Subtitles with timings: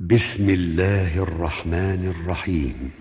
[0.00, 2.92] بسم الله الرحمن الرحيم.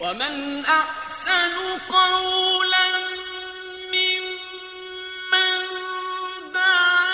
[0.00, 1.54] ومن أحسن
[1.88, 2.88] قولا
[3.96, 5.54] ممن
[6.54, 7.08] دعا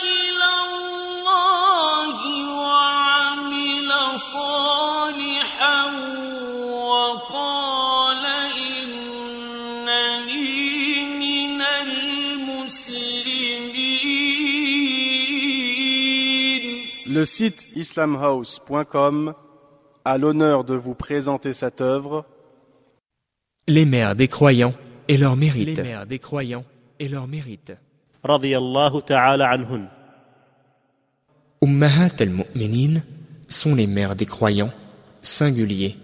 [0.00, 2.18] إلى الله
[2.56, 3.90] وعمل
[17.16, 19.32] Le site islamhouse.com
[20.04, 22.26] a l'honneur de vous présenter cette œuvre.
[23.66, 24.74] Les mères des croyants
[25.08, 25.78] et leur mérite.
[25.78, 26.66] Les mères des croyants
[27.00, 27.72] et leur mérite.
[28.22, 29.88] Radiallahu ta'ala anhun.
[31.62, 33.00] Ummahat al-mu'minin
[33.48, 34.74] sont les mères des croyants,
[35.22, 35.96] singulier,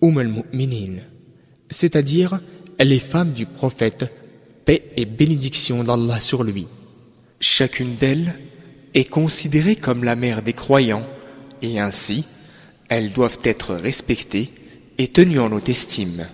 [0.00, 1.02] Umm al-mu'minin,
[1.68, 2.40] c'est-à-dire
[2.80, 4.10] les femmes du prophète,
[4.64, 6.66] paix et bénédiction d'Allah sur lui.
[7.38, 8.34] Chacune d'elles
[8.94, 11.06] est considérée comme la mère des croyants,
[11.62, 12.24] et ainsi,
[12.88, 14.52] elles doivent être respectées
[14.98, 16.26] et tenues en haute estime.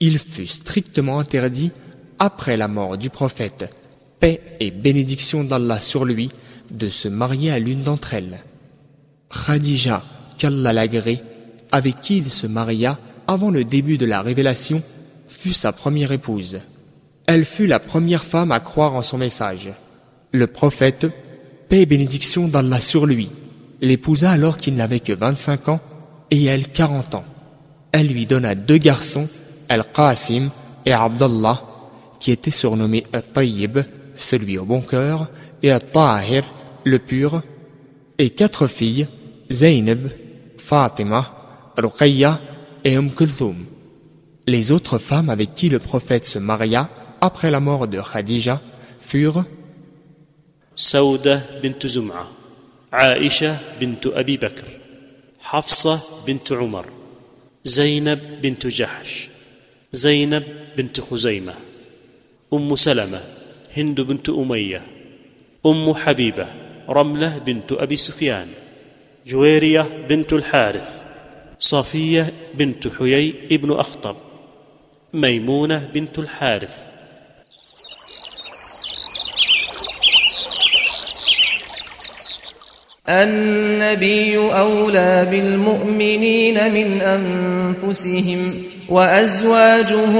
[0.00, 1.72] Il fut strictement interdit,
[2.18, 3.72] après la mort du prophète,
[4.18, 6.30] paix et bénédiction d'Allah sur lui,
[6.70, 8.40] de se marier à l'une d'entre elles.
[9.30, 10.02] Khadija,
[10.36, 10.84] qu'Allah
[11.70, 14.82] avec qui il se maria avant le début de la révélation,
[15.28, 16.60] fut sa première épouse.
[17.26, 19.70] Elle fut la première femme à croire en son message.
[20.32, 21.06] Le prophète,
[21.68, 23.30] paix et bénédiction d'Allah sur lui,
[23.80, 25.80] l'épousa alors qu'il n'avait que 25 ans
[26.30, 27.24] et elle 40 ans.
[27.92, 29.28] Elle lui donna deux garçons,
[29.68, 30.50] Al-Qasim
[30.86, 31.62] et Abdallah,
[32.20, 33.78] qui étaient surnommés Al-Tayyib,
[34.16, 35.28] celui au bon cœur,
[35.62, 36.44] et Al-Tahir,
[36.84, 37.42] le pur,
[38.18, 39.08] et quatre filles,
[39.50, 40.10] Zaynab,
[40.58, 42.40] Fatima, Ruqayya
[42.84, 43.56] et Umm Kulthum.
[44.46, 46.88] Les autres femmes avec qui le prophète se maria
[47.20, 48.60] après la mort de Khadija
[49.00, 49.44] furent
[50.80, 52.30] سودة بنت زمعة
[52.92, 54.64] عائشة بنت أبي بكر
[55.40, 56.86] حفصة بنت عمر
[57.64, 59.28] زينب بنت جحش
[59.92, 60.42] زينب
[60.76, 61.54] بنت خزيمة
[62.54, 63.20] أم سلمة
[63.76, 64.82] هند بنت أمية
[65.66, 66.46] أم حبيبة
[66.88, 68.48] رملة بنت أبي سفيان
[69.26, 71.02] جويرية بنت الحارث
[71.58, 74.16] صفيه بنت حيي ابن أخطب
[75.12, 76.97] ميمونة بنت الحارث.
[83.09, 88.51] النبي أولى بالمؤمنين من أنفسهم
[88.89, 90.13] وأزواجه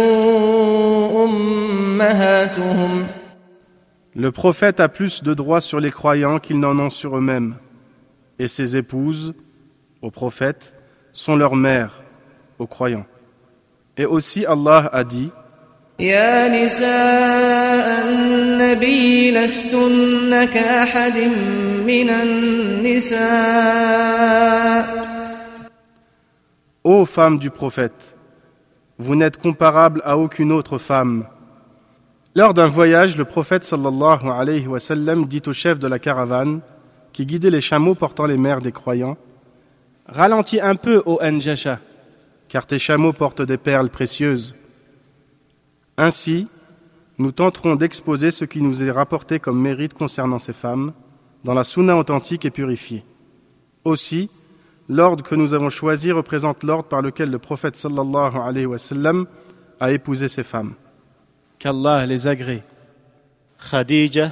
[1.26, 3.06] أمهاتهم
[4.16, 7.56] Le prophète a plus de droits sur les croyants qu'ils n'en ont sur eux-mêmes.
[8.38, 9.34] Et ses épouses,
[10.04, 10.76] au prophète,
[11.14, 12.04] sont leurs mères,
[12.60, 13.08] aux croyants.
[13.98, 15.32] Et aussi Allah a dit
[16.00, 21.18] يا نساء النبي لستن كأحد
[21.88, 23.24] من النساء
[26.86, 28.14] Ô femmes du prophète,
[28.98, 31.26] vous n'êtes comparables à aucune autre femme.
[32.36, 36.60] Lors d'un voyage, le prophète sallallahu alayhi wa sallam dit au chef de la caravane,
[37.14, 39.16] qui guidait les chameaux portant les mères des croyants,
[40.08, 41.80] Ralentis un peu, ô Njasha,
[42.50, 44.56] car tes chameaux portent des perles précieuses.
[45.99, 46.47] Ainsi,
[47.19, 50.93] nous tenterons d'exposer ce qui nous est rapporté comme mérite concernant ces femmes
[51.43, 53.05] dans la sunna authentique et purifiée.
[53.85, 54.31] Aussi,
[54.89, 58.77] l'ordre que nous avons choisi représente l'ordre par lequel le prophète sallallahu alayhi wa
[59.81, 60.75] a épousé ces femmes.
[61.59, 62.63] Qu'Allah les agrée.
[63.59, 64.29] Khadija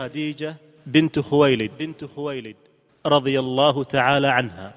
[0.86, 2.56] bint Khuwaylid
[3.04, 4.72] radiyallahu ta'ala anha.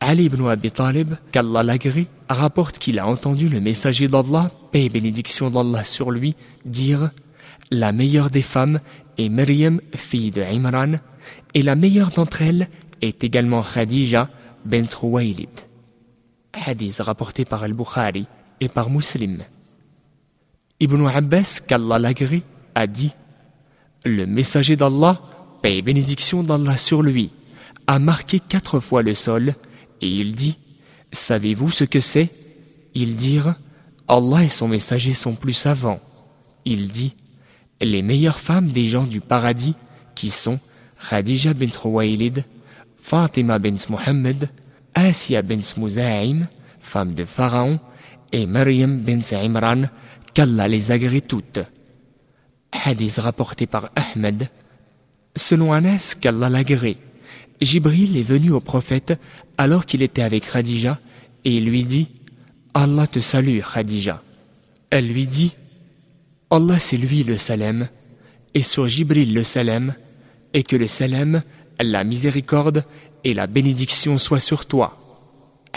[0.00, 4.88] Ali ibn Abi Talib, qu'Allah l'agrée, rapporte qu'il a entendu le messager d'Allah paix et
[4.90, 6.34] bénédiction d'Allah sur lui,
[6.66, 7.10] dire
[7.70, 8.78] La meilleure des femmes
[9.16, 10.96] est Maryam, fille de Imran,
[11.54, 12.68] et la meilleure d'entre elles
[13.00, 14.28] est également Khadija
[14.66, 15.48] bint Ruwaylid.
[16.52, 18.26] Hadith rapporté par Al-Bukhari
[18.60, 19.38] et par Muslim.
[20.78, 22.42] Ibn Abbas, qu'Allah l'agrée,
[22.74, 23.14] a dit
[24.04, 25.22] Le messager d'Allah,
[25.62, 27.30] paix et bénédiction d'Allah sur lui,
[27.86, 29.54] a marqué quatre fois le sol,
[30.02, 30.58] et il dit
[31.12, 32.28] Savez-vous ce que c'est?
[32.94, 33.54] Ils dirent
[34.08, 36.00] Allah et son messager sont plus savants.
[36.64, 37.16] Il dit
[37.80, 39.74] Les meilleures femmes des gens du paradis,
[40.14, 40.58] qui sont
[41.08, 42.44] Khadija bint Ruwaylid,
[42.98, 44.48] Fatima bint Muhammad,
[44.94, 46.46] Asiya bint Muza'im,
[46.80, 47.80] femme de Pharaon,
[48.32, 49.84] et Maryam bint Imran,
[50.34, 51.60] qu'Allah les agrée toutes.
[52.72, 54.48] Hadith rapporté par Ahmed.
[55.34, 56.98] Selon Anas, qu'Allah l'agrée,
[57.60, 59.18] Jibril est venu au prophète
[59.58, 60.98] alors qu'il était avec Khadija
[61.44, 62.08] et il lui dit
[62.78, 64.22] Allah te salue, Khadija.
[64.90, 65.54] Elle lui dit
[66.50, 67.88] Allah c'est lui le Salem
[68.52, 69.94] et sur Jibril le salam,
[70.52, 71.42] et que le salam,
[71.80, 72.84] la miséricorde
[73.24, 74.98] et la bénédiction soient sur toi.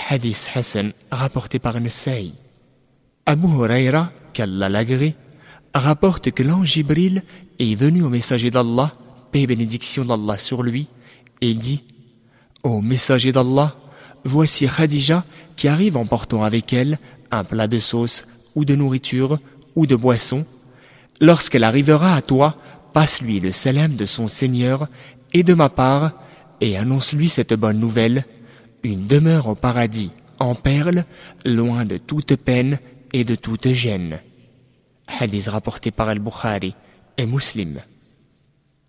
[0.09, 1.77] Hadith Hassan rapporté par.
[3.25, 5.15] Abu Huraira, qu'Allah l'agrée,
[5.73, 7.23] rapporte que l'ange Jibril
[7.59, 8.93] est venu au messager d'Allah,
[9.31, 10.87] paix et bénédiction d'Allah sur lui,
[11.39, 11.83] et dit
[12.63, 13.75] Ô messager d'Allah,
[14.23, 15.23] voici Khadija
[15.55, 16.99] qui arrive en portant avec elle
[17.31, 18.25] un plat de sauce
[18.55, 19.39] ou de nourriture
[19.75, 20.45] ou de boisson.
[21.21, 22.57] Lorsqu'elle arrivera à toi,
[22.93, 24.87] passe-lui le salam de son Seigneur
[25.33, 26.13] et de ma part,
[26.61, 28.25] et annonce-lui cette bonne nouvelle,
[28.83, 31.05] une demeure au paradis en perles,
[31.45, 32.79] loin de toute peine
[33.13, 34.19] et de toute gêne.
[35.07, 36.75] Hadith rapporté par Al-Bukhari
[37.17, 37.81] et Muslim.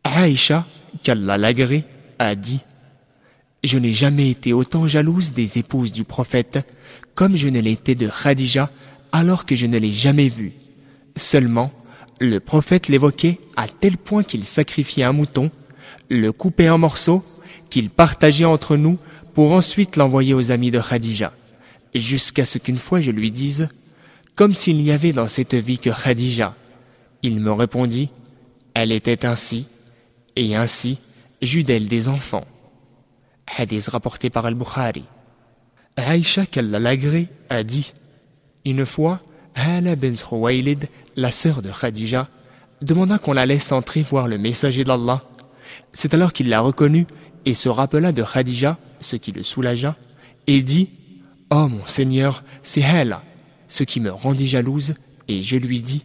[0.04, 0.66] Aïcha,
[1.02, 1.38] qu'Allah
[2.18, 2.60] a dit
[3.62, 6.66] Je n'ai jamais été autant jalouse des épouses du prophète
[7.14, 8.70] comme je ne l'étais de Khadija
[9.12, 10.52] alors que je ne l'ai jamais vue.
[11.16, 11.72] Seulement,
[12.20, 15.50] le prophète l'évoquait à tel point qu'il sacrifiait un mouton,
[16.08, 17.24] le coupait en morceaux,
[17.68, 18.98] qu'il partageait entre nous
[19.34, 21.32] pour ensuite l'envoyer aux amis de Khadija,
[21.94, 23.68] jusqu'à ce qu'une fois je lui dise
[24.34, 26.54] comme s'il n'y avait dans cette vie que Khadija.
[27.22, 28.10] Il me répondit
[28.72, 29.66] Elle était ainsi,
[30.36, 30.98] et ainsi
[31.42, 32.46] j'eus d'elle des enfants.
[33.56, 35.04] Hadith rapporté par Al-Bukhari.
[35.96, 37.92] Aïcha qu'Allah l'agrée a dit
[38.64, 39.20] Une fois,
[39.54, 42.28] Hala bin Khuwaylid, la sœur de Khadija,
[42.82, 45.22] demanda qu'on la laisse entrer voir le messager d'Allah.
[45.92, 47.06] C'est alors qu'il la reconnut
[47.44, 49.96] et se rappela de Khadija, ce qui le soulagea,
[50.46, 50.90] et dit
[51.50, 53.22] Oh mon Seigneur, c'est Hala,
[53.68, 54.94] ce qui me rendit jalouse,
[55.28, 56.04] et je lui dis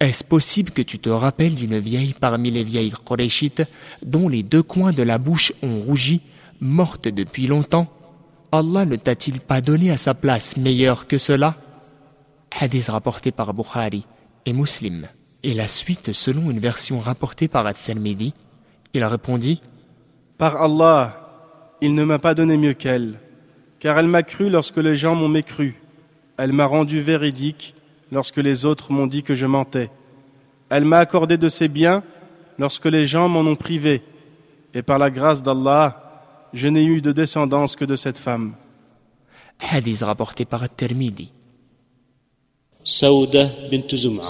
[0.00, 3.64] Est-ce possible que tu te rappelles d'une vieille parmi les vieilles Qurayshites
[4.04, 6.22] dont les deux coins de la bouche ont rougi,
[6.60, 7.88] morte depuis longtemps
[8.52, 11.56] Allah ne t'a-t-il pas donné à sa place meilleur que cela?
[12.58, 14.06] Hadith rapporté par Bukhari
[14.46, 15.08] et Muslim.
[15.42, 18.34] Et la suite selon une version rapportée par At-Tirmidhi,
[18.94, 19.60] il répondit
[20.38, 23.20] Par Allah, il ne m'a pas donné mieux qu'elle,
[23.78, 25.82] car elle m'a cru lorsque les gens m'ont mécru.
[26.38, 27.74] Elle m'a rendu véridique
[28.12, 29.90] lorsque les autres m'ont dit que je mentais.
[30.70, 32.02] Elle m'a accordé de ses biens
[32.58, 34.02] lorsque les gens m'en ont privé.
[34.72, 36.05] Et par la grâce d'Allah,
[36.56, 38.54] je n'ai eu de descendance que de cette femme.
[39.58, 41.30] Hadith rapporté par Tirmidhi.
[42.82, 44.24] Saouda bint Zum'a.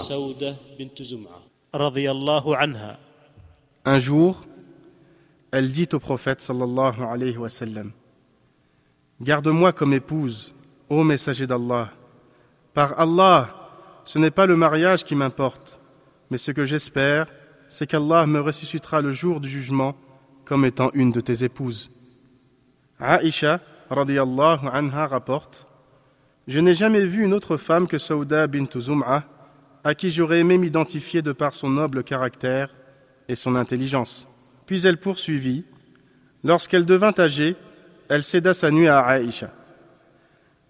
[3.85, 4.45] Un jour,
[5.51, 6.45] elle dit au prophète
[9.21, 10.53] Garde-moi comme épouse,
[10.89, 11.91] ô messager d'Allah.
[12.73, 13.55] Par Allah,
[14.03, 15.79] ce n'est pas le mariage qui m'importe,
[16.29, 17.27] mais ce que j'espère,
[17.69, 19.95] c'est qu'Allah me ressuscitera le jour du jugement
[20.43, 21.89] comme étant une de tes épouses.
[22.99, 23.59] Aïcha,
[23.89, 25.67] radiyallahu anha, rapporte
[26.47, 29.23] Je n'ai jamais vu une autre femme que Saouda bint Zum'a,
[29.83, 32.69] à qui j'aurais aimé m'identifier de par son noble caractère
[33.27, 34.27] et son intelligence.
[34.65, 35.65] Puis elle poursuivit
[36.43, 37.55] Lorsqu'elle devint âgée,
[38.09, 39.51] elle céda sa nuit à Aïcha.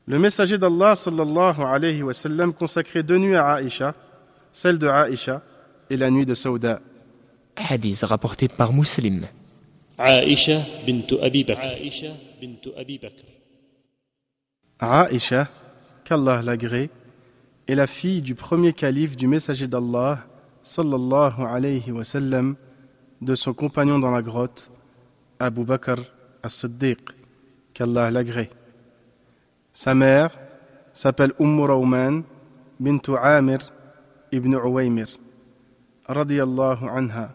[0.08, 3.94] Le messager d'Allah sallallahu alayhi wa sallam consacrait deux nuits à Aïcha,
[4.52, 5.42] celle de Aïcha
[5.90, 6.80] et la nuit de Saouda.
[7.56, 9.28] Hadith rapporté par Muslim.
[9.99, 13.33] عائشة بنت أبي بكر عائشة بنت أبي بكر
[14.83, 15.49] Aïcha,
[16.05, 16.91] qu'Allah l'agrée,
[17.69, 20.27] est la fille du premier calife du messager d'Allah
[20.61, 22.57] sallallahu alayhi wa sallam
[23.21, 24.73] de son compagnon dans la grotte,
[25.39, 26.03] Abu Bakr
[26.43, 26.99] as-Siddiq,
[27.73, 28.51] qu'Allah l'agrée.
[29.73, 30.37] Sa mère
[30.93, 32.25] s'appelle Umm Rawman
[32.81, 33.61] bint Amir
[34.33, 35.07] ibn Uwaymir,
[36.09, 37.33] radiyallahu anha.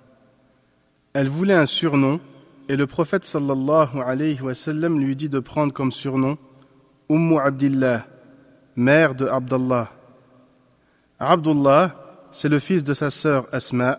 [1.14, 2.20] Elle voulait un surnom
[2.69, 6.39] et le prophète sallallahu alayhi wa sallam lui dit de prendre comme surnom
[7.09, 8.07] Umm Abdillah,
[8.77, 9.91] mère de Abdallah.
[11.19, 11.95] Abdullah,
[12.31, 13.99] c'est le fils de sa sœur Asma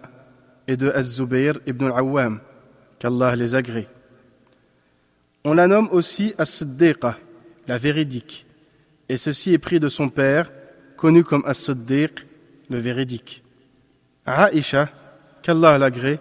[0.67, 2.39] et de Az-Zubayr ibn al-Awwam,
[2.99, 3.87] qu'Allah les agrée.
[5.45, 7.17] On la nomme aussi As-Siddiqa,
[7.67, 8.45] la véridique,
[9.09, 10.51] et ceci est pris de son père,
[10.97, 12.25] connu comme As-Siddiq,
[12.69, 13.43] le véridique.
[14.25, 14.89] Aïcha,
[15.41, 16.19] qu'Allah l'agrée,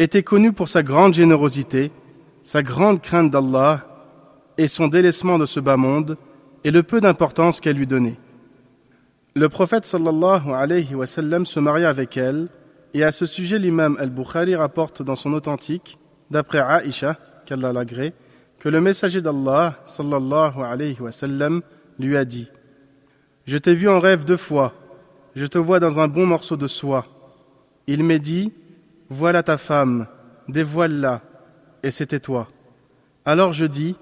[0.00, 1.92] était connue pour sa grande générosité,
[2.40, 3.86] sa grande crainte d'Allah
[4.56, 6.16] et son délaissement de ce bas monde
[6.64, 8.18] et le peu d'importance qu'elle lui donnait.
[9.36, 12.48] Le prophète sallallahu alayhi wa sallam se maria avec elle
[12.94, 15.98] et à ce sujet l'imam al-Bukhari rapporte dans son authentique,
[16.30, 18.14] d'après Aïcha, qu'Allah l'agrée,
[18.58, 21.60] que le messager d'Allah sallallahu alayhi wa sallam
[21.98, 22.48] lui a dit
[23.44, 24.72] Je t'ai vu en rêve deux fois,
[25.36, 27.06] je te vois dans un bon morceau de soie.
[27.86, 28.52] Il m'est dit
[29.10, 30.06] Voilà ta femme,
[30.48, 31.20] dévoile-la,
[31.82, 32.48] et c'était toi.
[33.24, 33.96] Alors je dis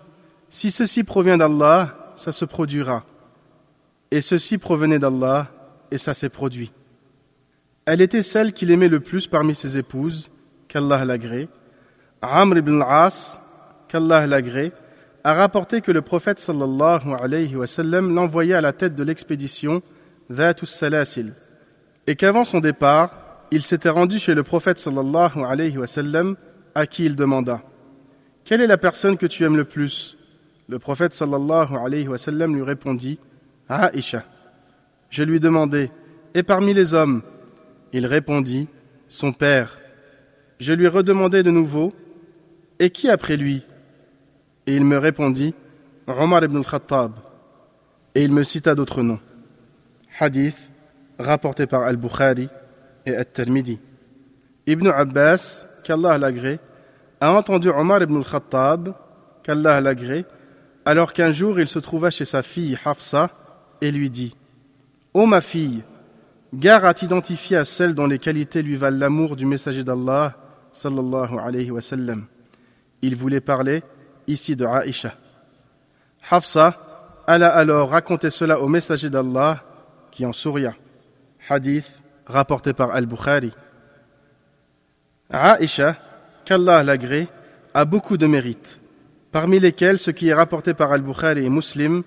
[0.51, 3.05] Si ceci provient d'Allah, ça se produira.
[4.11, 5.49] Et ceci provenait d'Allah,
[5.91, 6.73] et ça s'est produit.
[7.87, 10.31] Elle était celle qu'il aimait le plus parmi ses épouses,
[10.69, 11.49] qu'Allah l'agrée.
[12.21, 13.41] Amr ibn al-As,
[13.89, 14.73] qu'Allah l'agrée,
[15.25, 19.83] a rapporté que le prophète sallallahu alayhi wa sallam l'envoyait à la tête de l'expédition
[20.31, 21.33] Dhatus Salasil
[22.07, 23.11] et qu'avant son départ,
[23.51, 26.37] il s'était rendu chez le prophète sallallahu alayhi wa sallam
[26.75, 27.63] à qui il demanda
[28.45, 30.17] Quelle est la personne que tu aimes le plus?
[30.69, 33.19] Le prophète sallallahu alayhi wa sallam lui répondit
[33.69, 34.25] Aïcha.
[35.11, 35.91] Je lui demandai
[36.35, 37.23] Et parmi les hommes?
[37.93, 38.69] Il répondit
[39.09, 39.79] Son père.
[40.59, 41.95] Je lui redemandai de nouveau
[42.79, 43.65] Et qui après lui?
[44.67, 45.55] Et il me répondit
[46.07, 47.13] Omar ibn al-Khattab.
[48.15, 49.21] Et il me cita d'autres noms.
[50.19, 50.73] Hadith
[51.19, 52.49] rapporté par Al-Bukhari
[53.09, 53.81] et At-Tirmidhi.
[54.67, 56.59] Ibn Abbas, qu'Allah l'agrée,
[57.21, 58.95] a entendu Omar ibn al-Khattab,
[59.43, 60.25] qu'Allah l'agrée,
[60.85, 63.31] alors qu'un jour il se trouva chez sa fille Hafsa
[63.81, 64.37] et lui dit
[65.15, 65.83] Ô ma fille,
[66.55, 70.37] gare à t'identifier à celle dont les qualités lui valent l'amour du messager d'Allah,
[70.73, 72.27] sallallahu alayhi wa sallam.
[73.03, 73.83] Il voulait parler
[74.27, 75.15] ici de Aïcha.
[76.31, 76.77] Hafsa
[77.27, 79.63] alla alors raconter cela au messager d'Allah
[80.11, 80.75] qui en souria.
[81.49, 83.53] Hadith rapporté par Al-Bukhari.
[85.31, 85.97] Aïcha,
[86.45, 87.29] qu'Allah l'agrée,
[87.75, 88.81] a beaucoup de mérites,
[89.33, 92.03] parmi lesquels ce qui est rapporté par Al-Bukhari et Muslim,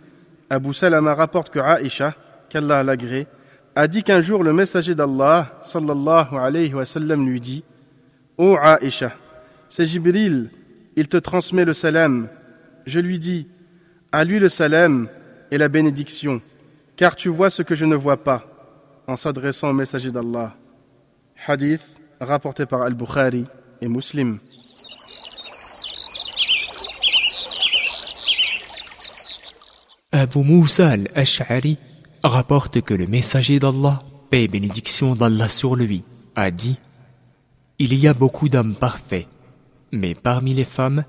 [0.50, 2.16] Abu Salama rapporte que Aïcha,
[2.50, 3.28] qu'Allah l'agrée,
[3.76, 7.64] a dit qu'un jour le messager d'Allah, sallallahu alayhi wa sallam, lui dit
[8.38, 8.58] Ô
[9.70, 10.50] c'est Jibril,
[10.98, 12.28] il te transmet le salam.
[12.86, 13.48] Je lui dis
[14.12, 15.08] À lui le salam
[15.50, 16.42] et la bénédiction,
[16.98, 18.51] car tu vois ce que je ne vois pas,
[19.08, 20.56] en s'adressant au messager d'Allah.
[21.48, 21.82] Hadith
[22.20, 23.46] rapporté par Al-Bukhari
[23.82, 24.40] et Muslim.
[30.12, 31.78] Abu Moussa al-Ash'ari
[32.24, 36.04] rapporte que le messager d'Allah, paix et bénédiction d'Allah sur lui,
[36.36, 36.78] a dit
[37.80, 39.28] Il y a beaucoup d'hommes parfaits,
[39.92, 41.06] mais parmi les femmes,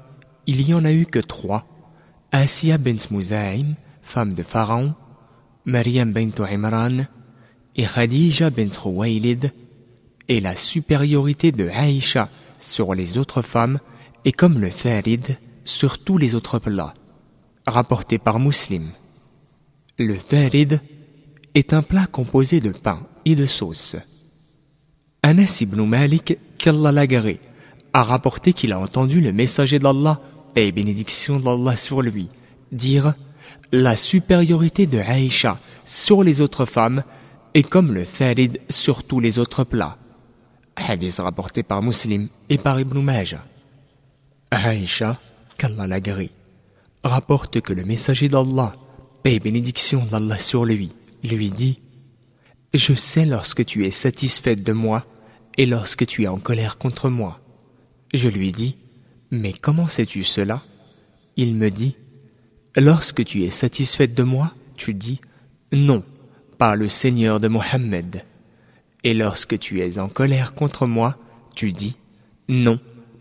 [0.46, 1.66] il y en a eu que trois
[2.32, 4.94] Asiya bint Mouzaïm, femme de Pharaon,
[5.66, 7.04] Maryam bint Imran
[7.76, 9.52] et Khadija bint Khuwaylid,
[10.28, 12.28] et la supériorité de Aïcha
[12.60, 13.78] sur les autres femmes
[14.24, 16.94] est comme le tharid sur tous les autres plats,
[17.66, 18.86] rapporté par Muslim.
[19.98, 20.80] Le tharid
[21.54, 23.96] est un plat composé de pain et de sauce.
[25.22, 27.04] Anas ibn Malik, qu'Allah
[27.92, 30.20] a rapporté qu'il a entendu le messager d'Allah,
[30.54, 32.28] paix et bénédiction d'Allah sur lui,
[32.70, 33.14] dire
[33.70, 37.02] La supériorité de Aïcha sur les autres femmes
[37.54, 39.98] est comme le tharid sur tous les autres plats.
[40.76, 43.44] Hadith rapporté par Muslim et par Ibn Majah.
[44.50, 45.20] Aïcha,
[45.58, 46.30] qu'Allah l'agré,
[47.04, 48.74] rapporte que le messager d'Allah,
[49.22, 50.92] paix et bénédiction d'Allah sur lui,
[51.22, 51.80] lui dit
[52.74, 55.04] Je sais lorsque tu es satisfaite de moi
[55.58, 57.40] et lorsque tu es en colère contre moi.
[58.14, 58.78] Je lui dis
[59.30, 60.62] Mais comment sais-tu cela?
[61.36, 61.96] Il me dit
[62.76, 65.20] Lorsque tu es satisfaite de moi, tu dis
[65.72, 66.02] Non,
[66.76, 68.24] le Seigneur de Mohammed.
[69.04, 71.16] Et lorsque tu es en colère contre moi,
[71.54, 71.96] tu dis
[72.48, 72.78] Non,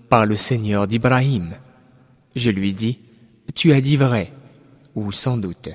[0.10, 1.54] par le Seigneur d'Ibrahim.
[2.36, 3.00] Je lui dis
[3.56, 4.32] Tu as dit vrai,
[4.96, 5.70] ou sans doute.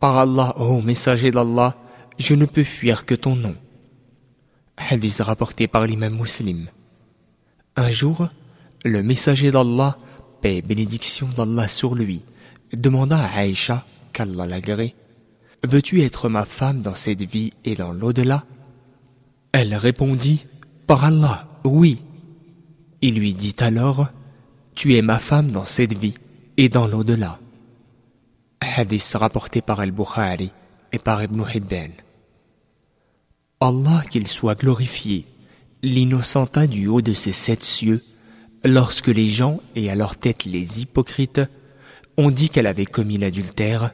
[0.00, 1.76] Par Allah, ô messager d'Allah,
[2.18, 3.56] je ne peux fuir que ton nom.
[4.76, 6.66] Hadith rapporté par l'imam muslim.
[7.76, 8.28] Un jour,
[8.84, 9.98] le messager d'Allah,
[10.40, 12.24] paix et bénédiction d'Allah sur lui,
[12.72, 14.94] demanda à Aïcha, qu'Allah l'agrée,
[15.64, 18.44] Veux-tu être ma femme dans cette vie et dans l'au-delà?
[19.52, 20.44] Elle répondit,
[20.86, 22.02] Par Allah, oui.
[23.00, 24.08] Il lui dit alors,
[24.74, 26.14] Tu es ma femme dans cette vie
[26.56, 27.38] et dans l'au-delà.
[28.60, 30.50] Hadith rapporté par Al-Bukhari
[30.92, 31.90] et par Ibn Hibban.
[33.60, 35.24] Allah qu'il soit glorifié,
[35.82, 38.02] l'innocenta du haut de ses sept cieux,
[38.64, 41.40] lorsque les gens et à leur tête les hypocrites
[42.16, 43.92] ont dit qu'elle avait commis l'adultère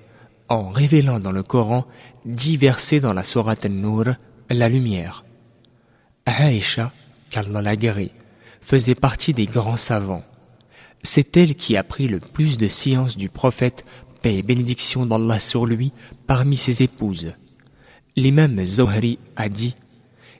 [0.48, 1.86] en révélant dans le Coran
[2.24, 4.14] dix versets dans la Sourate An-Nur
[4.50, 5.24] la lumière.
[6.26, 6.92] Aïcha,
[7.30, 8.12] qu'Allah la guéri,
[8.60, 10.24] faisait partie des grands savants.
[11.02, 13.84] C'est elle qui a pris le plus de science du prophète,
[14.22, 15.92] paix et bénédiction d'Allah sur lui,
[16.26, 17.34] parmi ses épouses.
[18.16, 19.76] L'imam Zohri a dit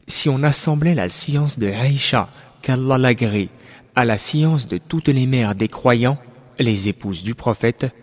[0.07, 2.29] Si on assemblait la science de Aïcha,
[2.63, 3.51] qu'Allah l'agrée,
[3.95, 6.19] à la science de toutes les mères des croyants,
[6.59, 7.95] les épouses du prophète,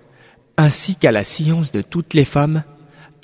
[0.58, 2.64] ainsi qu'à la science de toutes les femmes,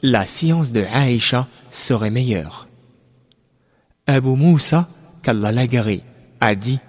[0.03, 2.67] la science de Aïcha serait meilleure.
[4.07, 4.89] Abu Moussa,
[5.23, 5.51] qu'Allah
[6.39, 6.79] a dit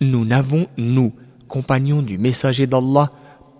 [0.00, 1.12] Nous n'avons, nous,
[1.46, 3.10] compagnons du messager d'Allah,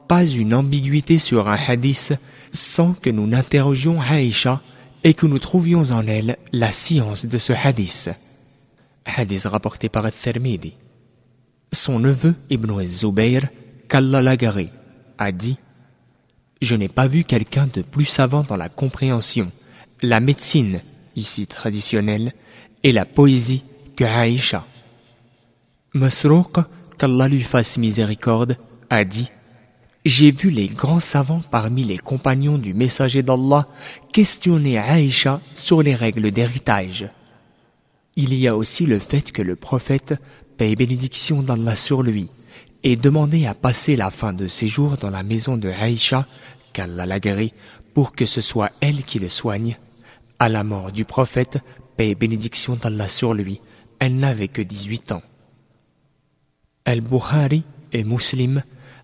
[0.09, 2.15] pas une ambiguïté sur un hadith
[2.51, 4.63] sans que nous n'interrogions Aïcha
[5.05, 8.11] et que nous trouvions en elle la science de ce hadith.
[9.05, 10.75] Hadith rapporté par Al-Thermidi.
[11.73, 13.49] Son neveu Ibn al-Zubayr,
[13.89, 14.71] qu'Allah l'agari,
[15.19, 15.59] a dit
[16.61, 19.53] Je n'ai pas vu quelqu'un de plus savant dans la compréhension,
[20.03, 20.81] la médecine,
[21.15, 22.33] ici traditionnelle,
[22.83, 23.65] et la poésie
[23.97, 24.67] que Aïcha.
[25.95, 26.59] Masrouk,
[26.99, 28.57] qu'Allah lui fasse miséricorde,
[28.91, 29.31] a dit
[30.05, 33.67] J'ai vu les grands savants parmi les compagnons du messager d'Allah
[34.13, 37.09] questionner Aïcha sur les règles d'héritage.
[38.17, 40.15] Il y a aussi le fait que le prophète,
[40.57, 42.29] paix et bénédiction d'Allah sur lui,
[42.85, 46.27] ait demandé à passer la fin de ses jours dans la maison de Aïcha,
[46.73, 47.53] qu'Allah la guérit,
[47.95, 49.77] pour que ce soit elle qui le soigne.
[50.39, 51.59] À la mort du prophète,
[51.97, 53.61] paix et bénédiction d'Allah sur lui,
[53.99, 55.23] elle n'avait que 18 ans.
[56.85, 58.63] Al-Bukhari et Muslim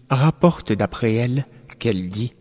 [0.09, 1.47] rapportent d'après elle
[1.79, 2.33] qu'elle dit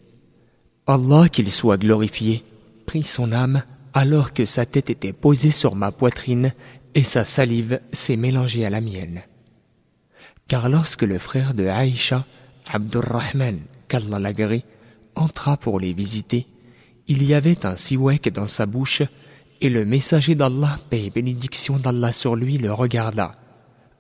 [0.86, 2.44] Allah qu'il soit glorifié,
[2.86, 3.64] prit son âme
[3.94, 6.54] alors que sa tête était posée sur ma poitrine
[6.94, 9.24] et sa salive s'est mélangée à la mienne.
[10.54, 12.26] Car lorsque le frère de Aïcha,
[12.68, 14.32] Abdurrahman, qu'Allah
[15.16, 16.46] entra pour les visiter,
[17.08, 19.02] il y avait un siwek dans sa bouche
[19.62, 23.36] et le messager d'Allah, paix bénédiction d'Allah sur lui, le regarda.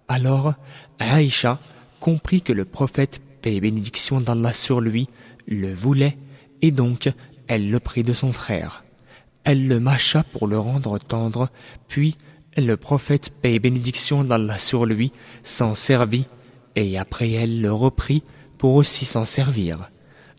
[0.08, 0.54] Alors,
[1.00, 1.58] Aïcha
[2.00, 5.10] comprit que le prophète, paix bénédiction d'Allah sur lui,
[5.48, 6.20] le voulait,
[6.62, 7.10] et donc
[7.48, 8.84] elle le prit de son frère.
[9.44, 11.50] Elle le mâcha pour le rendre tendre,
[11.88, 12.16] puis
[12.58, 16.28] le prophète, paix bénédiction d'Allah sur lui, s'en servit,
[16.76, 18.24] et après elle le reprit
[18.58, 19.90] pour aussi s'en servir.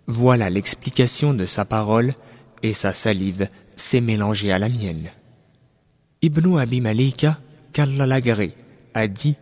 [0.07, 2.15] Voilà l'explication de sa parole,
[2.63, 5.11] et sa salive s'est mélangée à la mienne.
[6.23, 7.39] Ibn Abi Malika,
[8.95, 9.37] a dit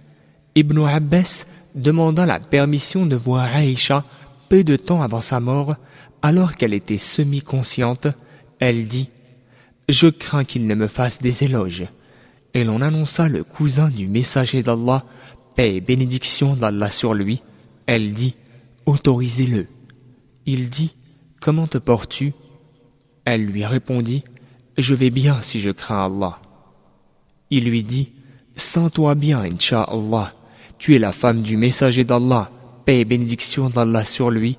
[0.55, 4.05] Ibn Abbas demanda la permission de voir Aïcha
[4.49, 5.77] peu de temps avant sa mort,
[6.21, 8.09] alors qu'elle était semi-consciente.
[8.59, 9.11] Elle dit
[9.89, 11.87] Je crains qu'il ne me fasse des éloges.
[12.55, 15.05] Et l'on annonça le cousin du messager d'Allah,
[15.55, 17.43] paix et bénédiction d'Allah sur lui.
[17.87, 18.35] Elle dit
[18.87, 19.67] Autorisez-le.
[20.47, 20.95] Il dit
[21.41, 22.33] Comment te portes-tu?
[23.25, 24.25] Elle lui répondit
[24.79, 26.41] Je vais bien si je crains Allah.
[27.51, 28.13] Il lui dit
[28.57, 30.35] Sens-toi bien, Inch'Allah.
[30.79, 32.51] Tu es la femme du messager d'Allah,
[32.85, 34.59] paix et bénédiction d'Allah sur lui.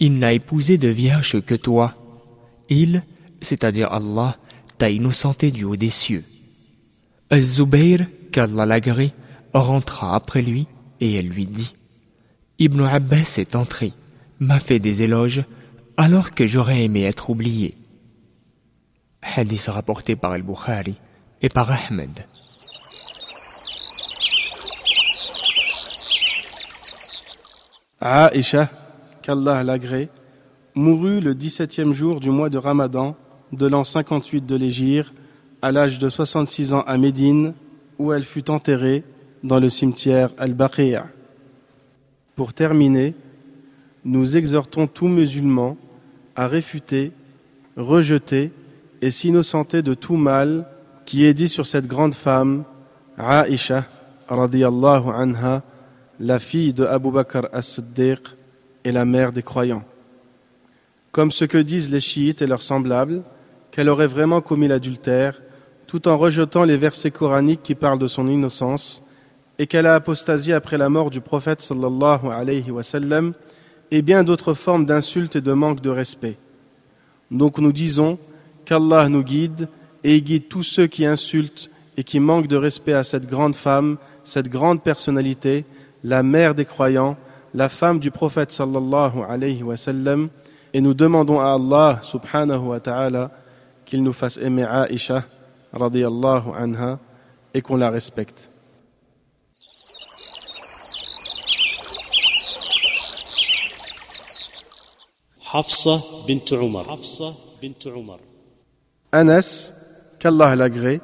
[0.00, 1.94] Il n'a épousé de vierge que toi.
[2.68, 3.04] Il,
[3.40, 4.36] c'est-à-dire Allah,
[4.78, 6.24] t'a innocenté du haut des cieux.
[7.30, 8.80] Az-Zubayr, qu'Allah
[9.60, 10.66] rentra après lui
[11.00, 11.74] et elle lui dit
[12.58, 13.92] Ibn Abbas est entré,
[14.38, 15.44] m'a fait des éloges,
[15.96, 17.76] alors que j'aurais aimé être oublié.
[19.20, 20.96] Hadith rapporté par Al-Bukhari
[21.42, 22.26] et par Ahmed.
[28.00, 28.68] Aïcha,
[29.22, 30.08] qu'Allah l'agrée,
[30.74, 33.16] mourut le 17e jour du mois de Ramadan
[33.52, 35.12] de l'an 58 de l'Égypte,
[35.60, 37.54] à l'âge de 66 ans à Médine,
[37.98, 39.04] où elle fut enterrée
[39.42, 41.06] dans le cimetière Al-Baqiyah.
[42.36, 43.14] Pour terminer,
[44.04, 45.76] nous exhortons tout musulman
[46.34, 47.12] à réfuter,
[47.76, 48.52] rejeter
[49.00, 50.66] et s'innocenter de tout mal
[51.04, 52.64] qui est dit sur cette grande femme,
[53.18, 53.84] Aïcha,
[54.28, 55.62] radiyallahu anha,
[56.20, 58.20] la fille de Abu Bakr as-Siddiq
[58.84, 59.84] et la mère des croyants.
[61.10, 63.22] Comme ce que disent les chiites et leurs semblables,
[63.70, 65.42] qu'elle aurait vraiment commis l'adultère,
[65.86, 69.02] tout en rejetant les versets coraniques qui parlent de son innocence,
[69.62, 73.32] et qu'elle a apostasié après la mort du prophète sallallahu alayhi wa sallam,
[73.92, 76.36] et bien d'autres formes d'insultes et de manque de respect.
[77.30, 78.18] Donc nous disons
[78.64, 79.68] qu'Allah nous guide
[80.02, 83.98] et guide tous ceux qui insultent et qui manquent de respect à cette grande femme,
[84.24, 85.64] cette grande personnalité,
[86.02, 87.16] la mère des croyants,
[87.54, 90.28] la femme du prophète sallallahu alayhi wa sallam,
[90.74, 93.30] et nous demandons à Allah subhanahu wa ta'ala
[93.84, 95.22] qu'il nous fasse aimer Aïcha
[95.72, 96.98] radiyallahu anha
[97.54, 98.51] et qu'on la respecte.
[105.54, 106.90] Hafsa bint Umar.
[106.90, 107.74] Hafsa bint.
[109.12, 109.74] Anas,
[110.18, 111.02] qu'Allah l'agrée,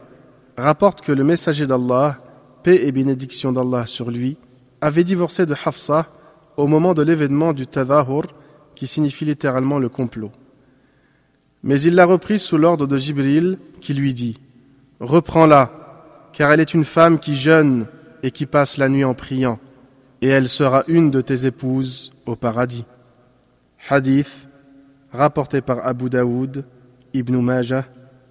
[0.56, 2.18] rapporte que le messager d'Allah,
[2.62, 4.38] paix et bénédiction d'Allah sur lui,
[4.80, 6.06] avait divorcé de Hafsa
[6.56, 8.24] au moment de l'événement du Tadahur,
[8.74, 10.32] qui signifie littéralement le complot.
[11.62, 14.38] Mais il l'a reprise sous l'ordre de Jibril, qui lui dit
[15.00, 17.86] Reprends-la, car elle est une femme qui jeûne
[18.22, 19.58] et qui passe la nuit en priant,
[20.22, 22.86] et elle sera une de tes épouses au paradis.
[23.88, 24.48] Hadith
[25.12, 26.66] rapporté par Abu Daoud,
[27.14, 27.86] Ibn Majah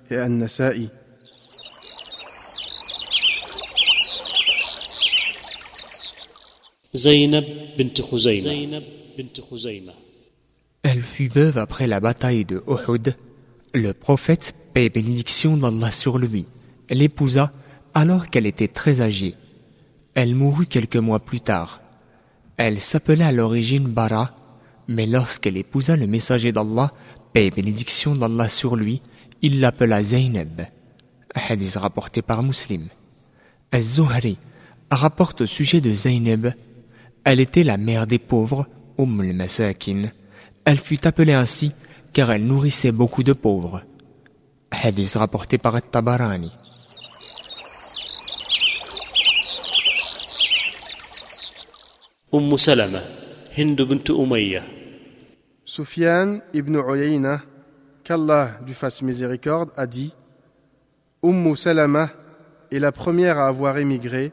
[0.09, 0.89] et An-Nasa'i.
[6.93, 7.45] Zaynab
[7.77, 8.41] bint Khuzayma.
[8.41, 8.83] Zaynab
[9.17, 9.93] bint Khuzayma.
[10.83, 13.15] Elle fut veuve après la bataille de Uhud,
[13.73, 16.47] Le prophète, paix et bénédiction d'Allah sur lui,
[16.89, 17.51] l'épousa
[17.93, 19.35] alors qu'elle était très âgée.
[20.13, 21.81] Elle mourut quelques mois plus tard.
[22.57, 24.33] Elle s'appelait à l'origine Bara,
[24.88, 26.92] mais lorsqu'elle épousa le messager d'Allah,
[27.32, 29.00] paix et bénédiction d'Allah sur lui,
[29.42, 30.62] il l'appela Zaynab.
[31.34, 32.88] Hadith rapporté par Muslim.
[33.70, 34.38] Az-Zuhri
[34.90, 36.52] rapporte au sujet de Zaynab
[37.24, 38.66] Elle était la mère des pauvres,
[38.98, 40.10] Umm al-Masakin.
[40.64, 41.72] Elle fut appelée ainsi
[42.12, 43.82] car elle nourrissait beaucoup de pauvres.
[44.70, 46.52] Hadith rapporté par At-Tabarani.
[52.34, 53.02] أم سلمة
[53.58, 54.75] هند بنت أمية
[55.77, 57.39] Soufiane ibn Uyayna,
[58.03, 60.11] qu'Allah lui fasse miséricorde, a dit
[61.21, 62.09] Umm Salama
[62.71, 64.31] est la première à avoir émigré,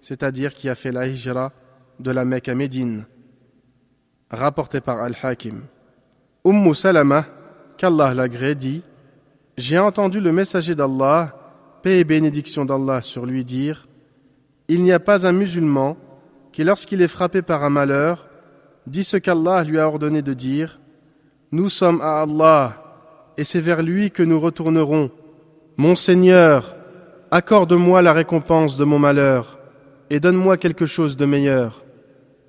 [0.00, 1.50] c'est-à-dire qui a fait la hijra
[1.98, 3.06] de la Mecque à Médine.
[4.30, 5.62] Rapporté par Al-Hakim.
[6.44, 7.26] Umm Salama,
[7.76, 8.84] qu'Allah l'agrée, dit
[9.58, 11.34] J'ai entendu le messager d'Allah,
[11.82, 13.88] paix et bénédiction d'Allah sur lui, dire
[14.68, 15.96] Il n'y a pas un musulman
[16.52, 18.28] qui, lorsqu'il est frappé par un malheur,
[18.86, 20.78] dit ce qu'Allah lui a ordonné de dire
[21.54, 22.82] Nous sommes à Allah,
[23.36, 25.12] et c'est vers lui que nous retournerons.
[25.76, 26.74] Mon Seigneur,
[27.30, 29.60] accorde-moi la récompense de mon malheur,
[30.10, 31.84] et donne-moi quelque chose de meilleur,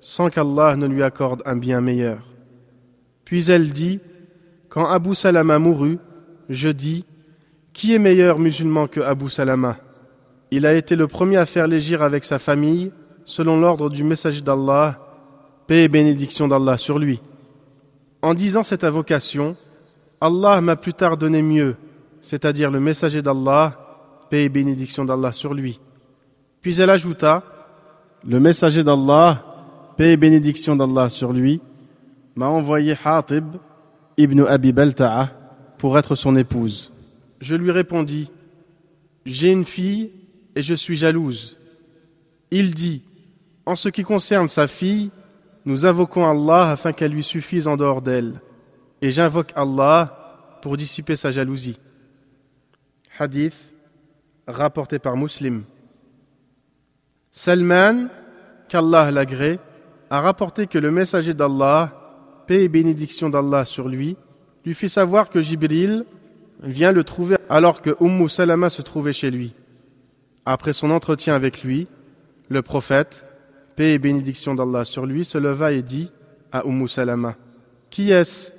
[0.00, 2.18] sans qu'Allah ne lui accorde un bien meilleur.
[3.24, 4.00] Puis elle dit
[4.68, 6.00] Quand Abu Salama mourut,
[6.48, 7.04] je dis
[7.72, 9.76] Qui est meilleur musulman que Abu Salama?
[10.50, 12.90] Il a été le premier à faire légir avec sa famille,
[13.24, 14.98] selon l'ordre du messager d'Allah,
[15.68, 17.20] paix et bénédiction d'Allah sur lui.
[18.26, 19.56] En disant cette invocation,
[20.20, 21.76] Allah m'a plus tard donné mieux,
[22.20, 25.78] c'est-à-dire le messager d'Allah, paix et bénédiction d'Allah sur lui.
[26.60, 27.44] Puis elle ajouta,
[28.26, 29.44] le messager d'Allah,
[29.96, 31.60] paix et bénédiction d'Allah sur lui,
[32.34, 33.44] m'a envoyé Hatib
[34.16, 35.30] ibn Abi Balta'a
[35.78, 36.92] pour être son épouse.
[37.40, 38.32] Je lui répondis,
[39.24, 40.10] j'ai une fille
[40.56, 41.58] et je suis jalouse.
[42.50, 43.02] Il dit,
[43.66, 45.12] en ce qui concerne sa fille,
[45.66, 48.40] nous invoquons Allah afin qu'elle lui suffise en dehors d'elle.
[49.02, 51.78] Et j'invoque Allah pour dissiper sa jalousie.
[53.18, 53.74] Hadith
[54.46, 55.64] rapporté par Muslim.
[57.32, 58.08] Salman,
[58.68, 59.58] qu'Allah l'agrée,
[60.08, 64.16] a rapporté que le messager d'Allah, paix et bénédiction d'Allah sur lui,
[64.64, 66.04] lui fit savoir que Jibril
[66.62, 69.54] vient le trouver alors que Umm Salama se trouvait chez lui.
[70.44, 71.88] Après son entretien avec lui,
[72.48, 73.26] le prophète,
[73.76, 76.10] paix et bénédiction d'Allah sur lui, se leva et dit
[76.50, 77.36] à Umm Salama
[77.90, 78.52] Qui est-ce?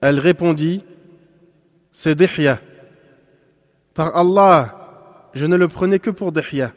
[0.00, 0.84] Elle répondit
[1.90, 2.60] C'est Dihya.
[3.94, 6.72] Par Allah, je ne le prenais que pour Dihya.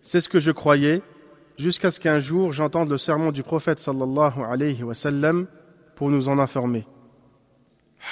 [0.00, 1.02] C'est ce que je croyais,
[1.58, 4.94] jusqu'à ce qu'un jour j'entende le sermon du prophète sallallahu alayhi wa
[5.94, 6.86] pour nous en informer.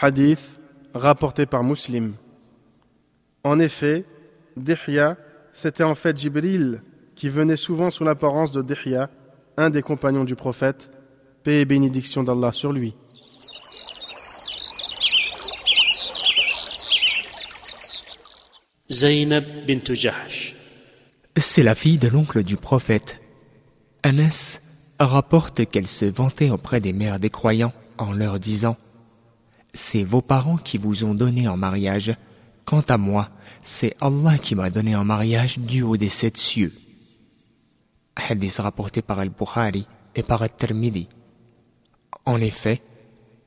[0.00, 0.60] Hadith
[0.94, 2.14] rapporté par Muslim.
[3.44, 4.04] En effet,
[4.56, 5.16] Dihya,
[5.52, 6.82] c'était en fait Jibril
[7.22, 9.08] qui venait souvent sous l'apparence de Dihya,
[9.56, 10.90] un des compagnons du prophète,
[11.44, 12.96] paix et bénédiction d'Allah sur lui.
[18.90, 20.56] Zainab bint Jahsh.
[21.36, 23.22] C'est la fille de l'oncle du prophète.
[24.02, 24.60] Anas
[24.98, 28.76] rapporte qu'elle se vantait auprès des mères des croyants en leur disant
[29.74, 32.16] C'est vos parents qui vous ont donné en mariage.
[32.64, 33.28] Quant à moi,
[33.62, 36.72] c'est Allah qui m'a donné en mariage du haut des sept cieux.
[38.16, 41.08] Hadith rapporté par Al-Bukhari et par Al-Tirmidhi.
[42.26, 42.82] En effet,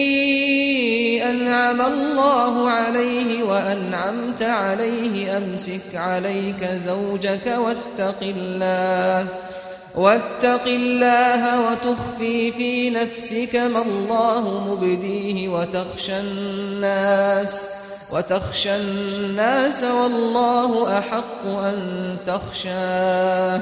[1.24, 9.28] أنعم الله عليه وأنعمت عليه أمسك عليك زوجك واتق الله
[9.96, 17.79] واتق الله وتخفي في نفسك ما الله مبديه وتخشى الناس
[18.14, 21.78] وتخشى الناس والله أحق أن
[22.28, 23.62] تخشاه.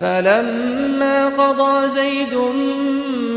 [0.00, 2.34] فلما قضى زيد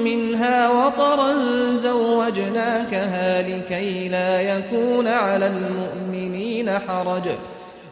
[0.04, 1.34] منها وطرا
[1.74, 7.24] زوجناكها لكي لا يكون على المؤمنين حرج.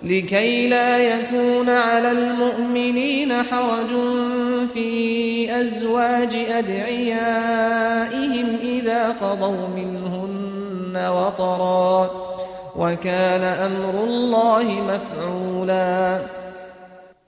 [0.03, 3.87] لكي لا يكون على المؤمنين حرج
[4.73, 7.77] في أزواج أدعيائهم
[8.63, 12.28] إذا قضوا منهن وطرا.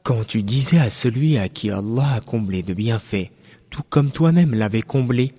[0.04, 3.32] Quand tu disais à celui à qui Allah a comblé de bienfaits,
[3.69, 5.34] tout comme toi-même l'avais comblé,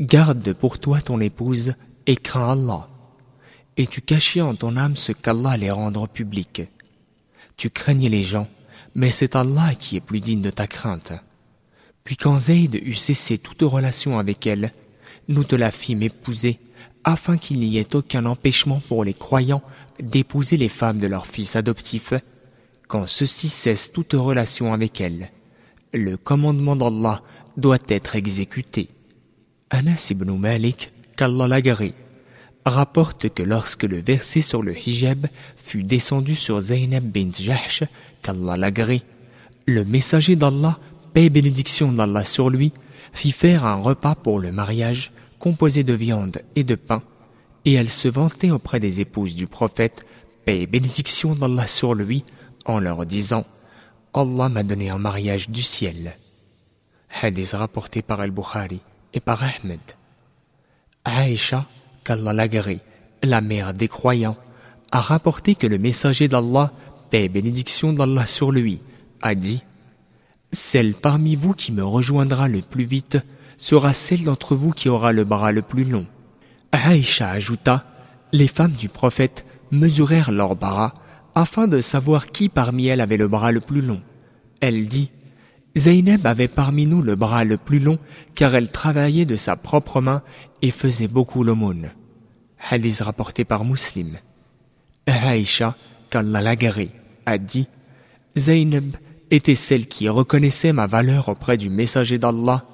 [0.00, 1.74] garde pour toi ton épouse
[2.06, 2.88] et crains Allah.
[3.76, 6.62] Et tu cachais en ton âme ce qu'Allah allait rendre public.
[7.56, 8.48] Tu craignais les gens,
[8.94, 11.12] mais c'est Allah qui est plus digne de ta crainte.
[12.04, 14.72] Puis quand Zayd eut cessé toute relation avec elle,
[15.28, 16.60] nous te la fîmes épouser
[17.04, 19.62] afin qu'il n'y ait aucun empêchement pour les croyants
[20.02, 22.14] d'épouser les femmes de leurs fils adoptifs,
[22.88, 25.30] quand ceux-ci cessent toute relation avec elles.
[25.92, 27.22] Le commandement d'Allah
[27.56, 28.88] doit être exécuté.
[29.70, 31.94] Anas ibn Malik, l'agrée,
[32.64, 37.84] rapporte que lorsque le verset sur le hijab fut descendu sur Zaynab bint Jahsh,
[38.56, 39.02] l'agrée,
[39.66, 40.78] le messager d'Allah,
[41.12, 42.72] paix et bénédiction d'Allah sur lui,
[43.12, 45.12] fit faire un repas pour le mariage
[45.44, 47.02] composé de viande et de pain,
[47.66, 50.06] et elle se vantait auprès des épouses du prophète,
[50.46, 52.24] paix et bénédiction d'Allah sur lui,
[52.64, 53.44] en leur disant
[54.14, 56.16] Allah m'a donné un mariage du ciel.
[57.20, 58.80] Hadith rapporté par Al-Bukhari
[59.12, 59.80] et par Ahmed.
[61.04, 61.66] Aïcha,
[62.04, 62.48] qu'Allah
[63.22, 64.38] la mère des croyants,
[64.92, 66.72] a rapporté que le messager d'Allah,
[67.10, 68.80] paix et bénédiction d'Allah sur lui,
[69.20, 69.62] a dit
[70.52, 73.18] Celle parmi vous qui me rejoindra le plus vite
[73.56, 76.06] sera celle d'entre vous qui aura le bras le plus long.
[76.72, 77.84] Aïcha ajouta
[78.32, 80.92] Les femmes du prophète mesurèrent leurs bras
[81.34, 84.02] afin de savoir qui parmi elles avait le bras le plus long.
[84.60, 85.10] Elle dit
[85.76, 87.98] Zaynab avait parmi nous le bras le plus long
[88.34, 90.22] car elle travaillait de sa propre main
[90.62, 91.90] et faisait beaucoup l'aumône.
[92.70, 94.16] Hadith rapporté par Muslim.
[95.06, 95.76] Aïcha,
[96.10, 96.54] qu'Allah
[97.26, 97.68] a dit
[98.36, 98.96] Zaynab
[99.30, 102.64] était celle qui reconnaissait ma valeur auprès du messager d'Allah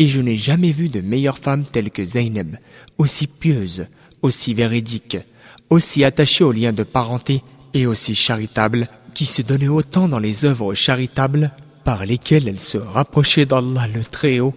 [0.00, 2.56] et je n'ai jamais vu de meilleure femme telle que Zaynab,
[2.96, 3.86] aussi pieuse,
[4.22, 5.18] aussi véridique,
[5.68, 10.46] aussi attachée aux liens de parenté et aussi charitable, qui se donnait autant dans les
[10.46, 11.52] œuvres charitables
[11.84, 14.54] par lesquelles elle se rapprochait d'Allah le Très-Haut,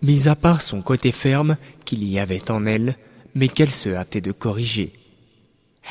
[0.00, 2.96] mis à part son côté ferme qu'il y avait en elle,
[3.34, 4.94] mais qu'elle se hâtait de corriger.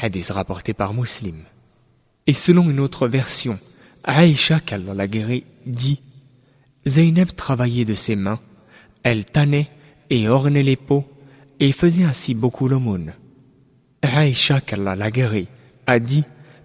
[0.02, 1.44] Hadith rapporté par Muslim.
[2.26, 3.60] Et selon une autre version,
[4.04, 5.08] Aïcha qu'Allah la
[5.68, 6.02] dit
[6.88, 8.39] Zaynab travaillait de ses mains,
[9.06, 9.70] elle tannait
[10.10, 11.06] et ornait les peaux
[11.60, 13.13] et faisait ainsi beaucoup l'aumône.
[14.02, 15.10] Aïcha qu'Allah la
[15.88, 16.24] a dit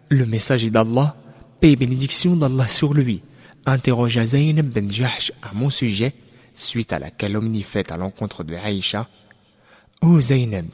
[0.09, 1.17] Le messager d'Allah,
[1.61, 3.23] paix et bénédiction d'Allah sur lui,
[3.67, 6.15] interrogea Zaynab ben Jahsh à mon sujet,
[6.55, 9.09] suite à la calomnie faite à l'encontre de Aïcha.
[10.01, 10.69] Ô oh Zaynab,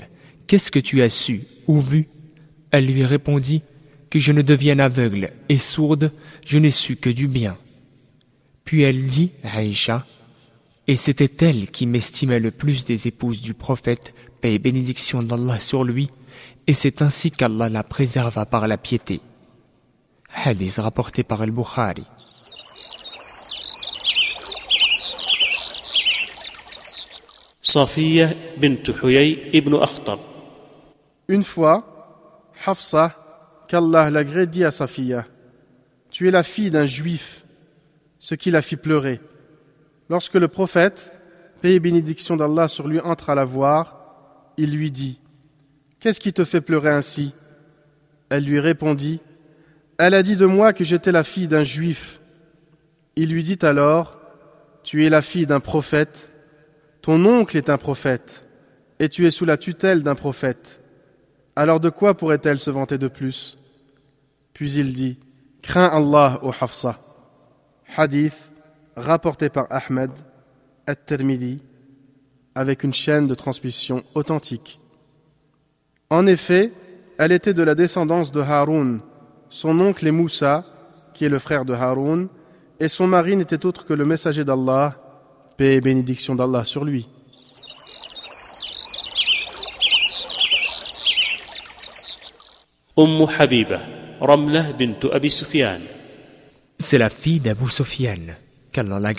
[0.47, 2.09] qu'est-ce que tu as su ou vu?
[2.71, 3.63] Elle lui répondit
[4.09, 6.13] Que je ne devienne aveugle et sourde,
[6.47, 7.59] je n'ai su que du bien.
[8.65, 10.07] Puis elle dit Aïcha
[10.89, 15.59] Et c'était elle qui m'estimait le plus des épouses du prophète, paix et bénédiction d'Allah
[15.59, 16.11] sur lui,
[16.69, 19.21] et c'est ainsi qu'Allah la préserva par la piété.
[20.33, 22.05] Hadith rapporté par Al-Bukhari.
[31.29, 35.21] Une fois, Hafsa, qu'Allah l'agrée, dit à sa fille
[36.11, 37.45] Tu es la fille d'un juif,
[38.19, 39.19] ce qui la fit pleurer.
[40.09, 41.15] Lorsque le prophète,
[41.61, 43.99] paix et bénédiction d'Allah sur lui, entre à la voir,
[44.57, 45.19] il lui dit
[46.01, 47.35] Qu'est-ce qui te fait pleurer ainsi?
[48.29, 49.21] Elle lui répondit
[49.99, 52.21] Elle a dit de moi que j'étais la fille d'un juif.
[53.17, 54.21] Il lui dit alors
[54.83, 56.33] Tu es la fille d'un prophète
[57.07, 58.49] ton oncle est un prophète,
[58.99, 60.81] et tu es sous la tutelle d'un prophète.
[61.55, 63.59] Alors de quoi pourrait-elle se vanter de plus?
[64.55, 65.17] Puis il dit
[65.63, 66.99] Crains Allah, au Hafsa.
[67.97, 68.51] Hadith
[68.97, 70.11] rapporté par Ahmed,
[70.87, 71.63] At-Tirmidhi,
[72.55, 74.81] avec une chaîne de transmission authentique.
[76.11, 76.73] En effet,
[77.19, 79.01] elle était de la descendance de Haroun.
[79.49, 80.65] Son oncle est Moussa,
[81.15, 82.29] qui est le frère de Haroun,
[82.81, 84.97] et son mari n'était autre que le messager d'Allah,
[85.57, 87.09] Paix et bénédiction d'Allah sur lui.
[96.79, 98.35] C'est la fille d'Abu Sufyan,
[98.77, 99.15] qu'Allah l'a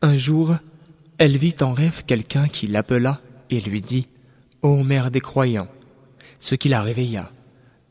[0.00, 0.56] Un jour,
[1.18, 4.08] elle vit en rêve quelqu'un qui l'appela et lui dit
[4.62, 5.68] Ô mère des croyants,
[6.38, 7.30] ce qui la réveilla.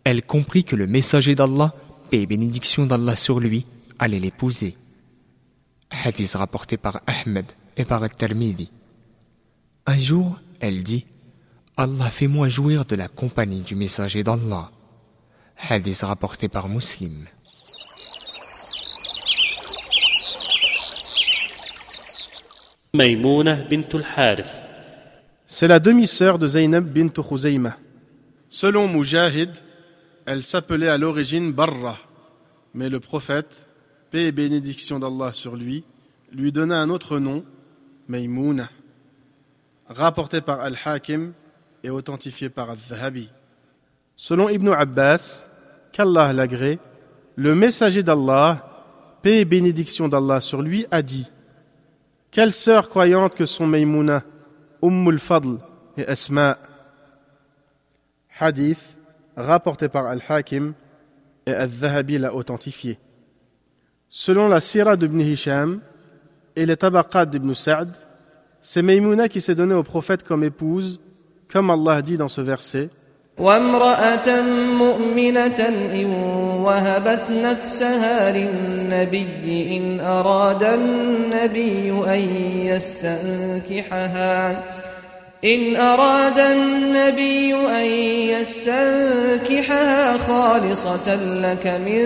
[0.03, 1.75] Elle comprit que le messager d'Allah,
[2.09, 3.67] paix et bénédiction d'Allah sur lui,
[3.99, 4.75] allait l'épouser.
[5.91, 7.45] Hadith rapporté par Ahmed
[7.77, 8.71] et par Al-Tirmidhi.
[9.85, 11.05] Un jour, elle dit
[11.77, 14.71] Allah fait-moi jouir de la compagnie du messager d'Allah.
[15.57, 17.27] Hadith rapporté par Muslim.
[25.45, 27.77] C'est la demi-sœur de Zaynab bint Khuzayma.
[28.49, 29.51] Selon Mujahid,
[30.25, 31.99] elle s'appelait à l'origine Barra,
[32.73, 33.67] mais le prophète
[34.09, 35.83] paix et bénédiction d'Allah sur lui,
[36.31, 37.43] lui donna un autre nom,
[38.07, 38.67] Maymouna,
[39.87, 41.33] rapporté par Al-Hakim
[41.83, 43.29] et authentifié par Al-Zahabi.
[44.15, 45.45] Selon Ibn Abbas,
[45.91, 46.79] qu'Allah l'agrée,
[47.35, 51.27] le messager d'Allah, paix et bénédiction d'Allah sur lui, a dit
[52.31, 54.23] Quelles sœurs croyantes que sont Maïmouna,
[54.83, 55.57] Umm al-Fadl
[55.97, 56.57] et Asma?
[58.39, 58.97] Hadith
[59.35, 60.73] rapporté par Al-Hakim
[61.45, 62.99] et Al-Zahabi l'a authentifié.
[64.09, 65.81] Selon la Sira d'Ibn Hisham
[66.55, 67.97] et les Tabaqat d'Ibn Sa'd,
[68.61, 71.01] c'est Maïmouna qui s'est donnée au prophète comme épouse,
[71.47, 72.89] comme Allah dit dans ce verset
[73.39, 74.41] وامرأة
[74.77, 76.05] مؤمنة إن
[76.63, 82.19] وهبت نفسها للنبي إن أراد النبي أن
[82.65, 84.63] يستنكحها
[85.45, 87.85] إن أراد النبي أن
[88.35, 92.03] يستنكحها خالصة لك من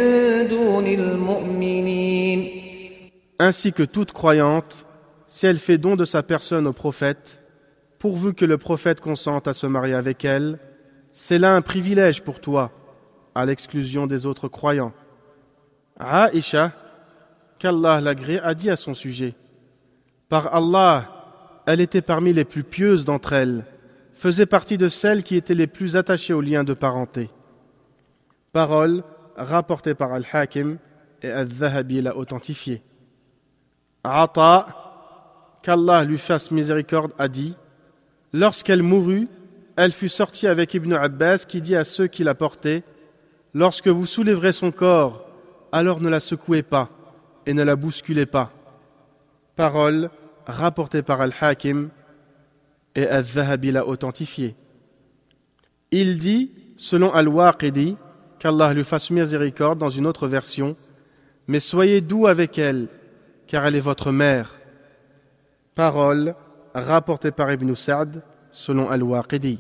[0.47, 2.63] دون المؤمنين
[3.39, 4.85] ainsi que toute croyante,
[5.27, 7.41] si elle fait don de sa personne au prophète,
[7.99, 10.59] pourvu que le prophète consente à se marier avec elle,
[11.13, 12.71] c'est là un privilège pour toi,
[13.35, 14.93] à l'exclusion des autres croyants.
[15.97, 16.73] Aïcha,
[17.59, 19.35] qu'Allah l'agrée, a dit à son sujet
[20.27, 23.65] Par Allah, elle était parmi les plus pieuses d'entre elles,
[24.13, 27.29] faisait partie de celles qui étaient les plus attachées aux liens de parenté.
[28.51, 29.03] Parole
[29.35, 30.77] rapportée par Al-Hakim
[31.21, 32.81] et Al-Zahabi l'a authentifiée.
[34.03, 37.55] Ata, qu'Allah lui fasse miséricorde, a dit
[38.33, 39.27] Lorsqu'elle mourut,
[39.75, 42.83] elle fut sortie avec Ibn Abbas qui dit à ceux qui la portaient
[43.55, 45.27] Lorsque vous soulèverez son corps,
[45.71, 46.89] alors ne la secouez pas
[47.45, 48.51] et ne la bousculez pas.
[49.55, 50.09] Parole
[50.47, 51.89] rapportée par Al-Hakim
[52.95, 54.55] et Al-Zahabi l'a authentifié.
[55.91, 57.95] Il dit, selon Al-Waqidi,
[58.39, 60.75] qu'Allah lui fasse miséricorde dans une autre version,
[61.47, 62.87] mais soyez doux avec elle,
[63.45, 64.55] car elle est votre mère.
[65.75, 66.35] Parole
[66.73, 69.59] rapportée par Ibn Sa'd, selon Al-Waqidi.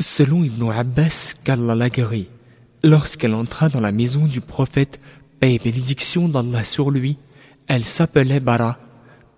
[0.00, 1.88] Selon Ibn Abbas, qu'Allah
[2.82, 4.98] lorsqu'elle entra dans la maison du prophète,
[5.38, 7.18] paix et bénédiction d'Allah sur lui,
[7.68, 8.78] elle s'appelait Bara.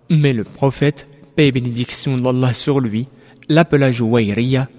[0.09, 3.07] Mais le prophète, paix et bénédiction d'Allah sur lui,
[3.49, 4.69] l'appela Jouairiya,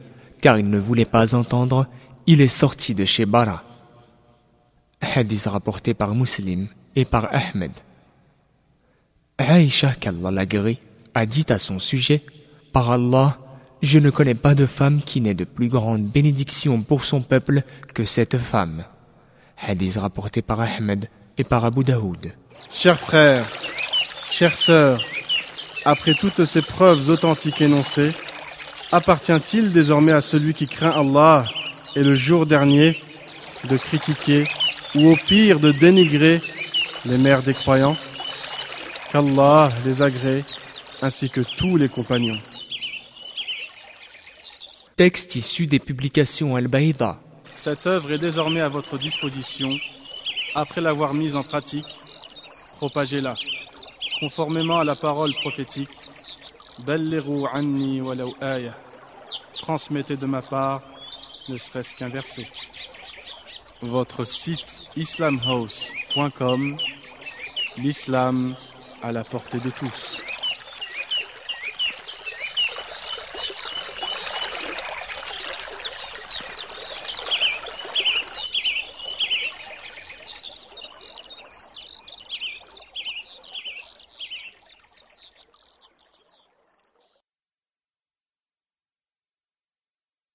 [0.40, 1.86] car il ne voulait pas entendre,
[2.26, 3.65] il est sorti de chez Bara.
[5.00, 7.72] Hadith rapporté par Muslim et par Ahmed.
[9.38, 10.44] Aïcha, qu'Allah
[11.14, 12.22] a dit à son sujet,
[12.72, 13.38] Par Allah,
[13.82, 17.62] je ne connais pas de femme qui n'ait de plus grande bénédiction pour son peuple
[17.94, 18.84] que cette femme.
[19.58, 22.32] Hadith rapporté par Ahmed et par Abu Daoud.
[22.70, 23.48] Chers frères,
[24.30, 25.04] chères sœurs,
[25.84, 28.12] après toutes ces preuves authentiques énoncées,
[28.92, 31.46] appartient-il désormais à celui qui craint Allah
[31.94, 33.00] et le jour dernier
[33.68, 34.44] de critiquer
[34.96, 36.40] ou au pire de dénigrer
[37.04, 37.96] les mères des croyants
[39.10, 40.44] Qu'Allah les agrée
[41.02, 42.38] ainsi que tous les compagnons.
[44.96, 47.20] Texte issu des publications Al-Baïda.
[47.52, 49.76] Cette œuvre est désormais à votre disposition.
[50.54, 51.86] Après l'avoir mise en pratique,
[52.78, 53.36] propagez-la,
[54.20, 55.90] conformément à la parole prophétique.
[59.58, 60.82] Transmettez de ma part,
[61.48, 62.48] ne serait-ce qu'un verset.
[63.86, 66.76] Votre site islamhouse.com,
[67.76, 68.54] l'islam
[69.00, 70.25] à la portée de tous.